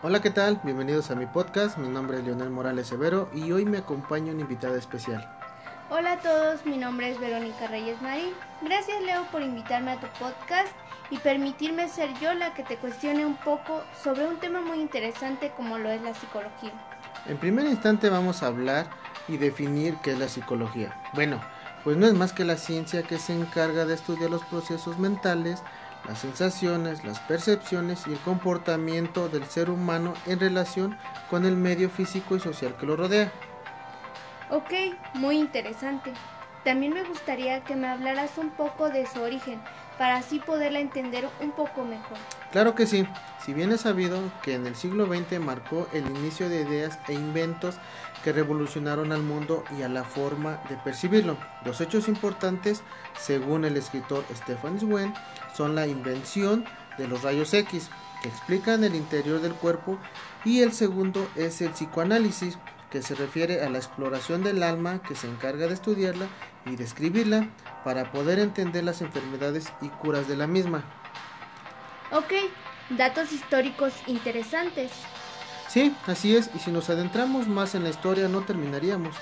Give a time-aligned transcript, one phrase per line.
[0.00, 0.60] Hola, ¿qué tal?
[0.62, 1.76] Bienvenidos a mi podcast.
[1.76, 5.28] Mi nombre es Leonel Morales Severo y hoy me acompaña una invitada especial.
[5.90, 8.30] Hola a todos, mi nombre es Verónica Reyes Marín.
[8.62, 10.68] Gracias Leo por invitarme a tu podcast
[11.10, 15.50] y permitirme ser yo la que te cuestione un poco sobre un tema muy interesante
[15.56, 16.72] como lo es la psicología.
[17.26, 18.88] En primer instante vamos a hablar
[19.26, 20.94] y definir qué es la psicología.
[21.14, 21.40] Bueno,
[21.82, 25.60] pues no es más que la ciencia que se encarga de estudiar los procesos mentales,
[26.08, 30.96] las sensaciones, las percepciones y el comportamiento del ser humano en relación
[31.28, 33.30] con el medio físico y social que lo rodea.
[34.50, 34.72] Ok,
[35.14, 36.12] muy interesante.
[36.64, 39.60] También me gustaría que me hablaras un poco de su origen,
[39.98, 42.16] para así poderla entender un poco mejor.
[42.52, 43.06] Claro que sí,
[43.44, 47.14] si bien es sabido que en el siglo XX marcó el inicio de ideas e
[47.14, 47.76] inventos
[48.22, 51.36] que revolucionaron al mundo y a la forma de percibirlo.
[51.64, 52.82] Los hechos importantes,
[53.18, 55.12] según el escritor Stefan Zweig,
[55.54, 56.64] son la invención
[56.96, 57.90] de los rayos X,
[58.22, 59.98] que explican el interior del cuerpo,
[60.44, 62.58] y el segundo es el psicoanálisis,
[62.90, 66.26] que se refiere a la exploración del alma que se encarga de estudiarla
[66.66, 67.48] y describirla
[67.84, 70.84] para poder entender las enfermedades y curas de la misma.
[72.10, 72.32] Ok,
[72.90, 74.90] datos históricos interesantes.
[75.68, 79.14] Sí, así es, y si nos adentramos más en la historia no terminaríamos.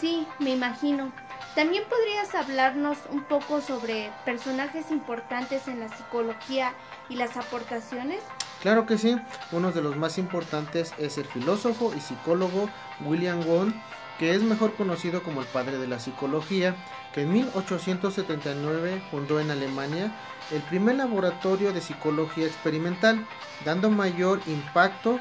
[0.00, 1.12] Sí, me imagino.
[1.54, 6.72] También podrías hablarnos un poco sobre personajes importantes en la psicología
[7.08, 8.20] y las aportaciones.
[8.64, 9.14] Claro que sí,
[9.52, 12.70] uno de los más importantes es el filósofo y psicólogo
[13.04, 13.76] William Wundt,
[14.18, 16.74] que es mejor conocido como el padre de la psicología,
[17.12, 20.16] que en 1879 fundó en Alemania
[20.50, 23.26] el primer laboratorio de psicología experimental,
[23.66, 25.18] dando mayor impacto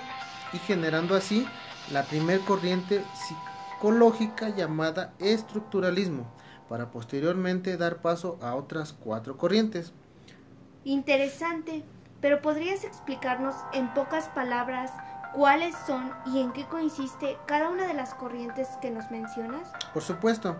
[0.53, 1.45] y generando así
[1.91, 6.33] la primer corriente psicológica llamada estructuralismo,
[6.69, 9.91] para posteriormente dar paso a otras cuatro corrientes.
[10.85, 11.83] Interesante,
[12.23, 14.91] pero ¿podrías explicarnos en pocas palabras
[15.33, 19.69] cuáles son y en qué consiste cada una de las corrientes que nos mencionas?
[19.93, 20.55] Por supuesto.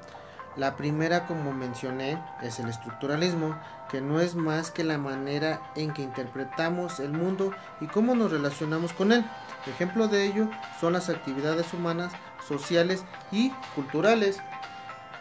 [0.58, 3.58] La primera, como mencioné, es el estructuralismo,
[3.90, 8.30] que no es más que la manera en que interpretamos el mundo y cómo nos
[8.30, 9.26] relacionamos con él.
[9.66, 10.50] Ejemplo de ello
[10.82, 12.12] son las actividades humanas,
[12.46, 14.42] sociales y culturales.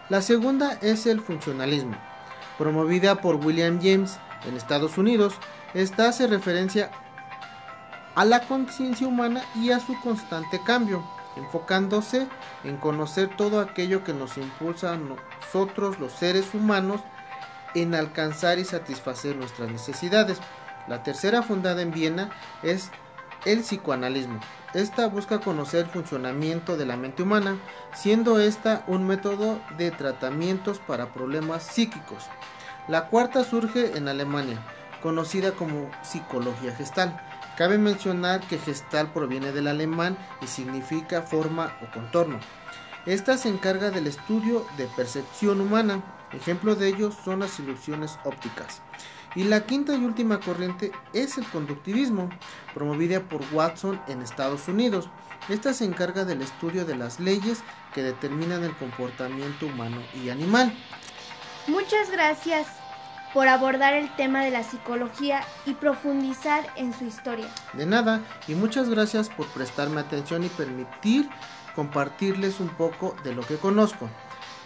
[0.09, 1.97] La segunda es el funcionalismo,
[2.63, 5.35] promovida por William James en Estados Unidos.
[5.75, 6.93] Esta hace referencia
[8.15, 11.03] a la conciencia humana y a su constante cambio
[11.35, 12.29] enfocándose
[12.63, 17.01] en conocer todo aquello que nos impulsa a nosotros los seres humanos
[17.75, 20.39] en alcanzar y satisfacer nuestras necesidades.
[20.87, 22.31] La tercera fundada en Viena
[22.63, 22.93] es
[23.45, 24.41] el psicoanalismo.
[24.75, 27.57] Esta busca conocer el funcionamiento de la mente humana,
[27.95, 32.27] siendo esta un método de tratamientos para problemas psíquicos.
[32.89, 34.59] La cuarta surge en Alemania,
[35.03, 37.21] conocida como psicología gestal
[37.57, 42.41] Cabe mencionar que gestal proviene del alemán y significa forma o contorno.
[43.05, 46.03] Esta se encarga del estudio de percepción humana.
[46.33, 48.83] Ejemplo de ello son las ilusiones ópticas.
[49.35, 52.29] Y la quinta y última corriente es el conductivismo,
[52.75, 55.09] promovida por Watson en Estados Unidos.
[55.49, 57.63] Esta se encarga del estudio de las leyes
[57.95, 60.73] que determinan el comportamiento humano y animal.
[61.67, 62.67] Muchas gracias
[63.33, 67.47] por abordar el tema de la psicología y profundizar en su historia.
[67.73, 71.29] De nada, y muchas gracias por prestarme atención y permitir
[71.75, 74.09] compartirles un poco de lo que conozco.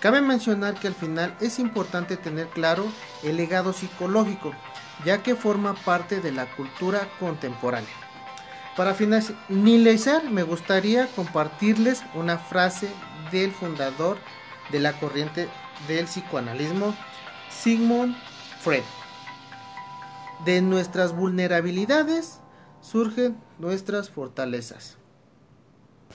[0.01, 2.87] Cabe mencionar que al final es importante tener claro
[3.23, 4.53] el legado psicológico,
[5.05, 7.95] ya que forma parte de la cultura contemporánea.
[8.77, 12.91] Para finalizar, me gustaría compartirles una frase
[13.33, 14.19] del fundador
[14.71, 15.49] de la corriente
[15.89, 16.95] del psicoanalismo,
[17.49, 18.15] Sigmund
[20.45, 22.41] de nuestras vulnerabilidades
[22.81, 24.99] surgen nuestras fortalezas.